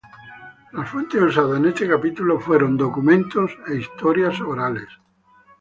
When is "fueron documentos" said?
2.39-3.51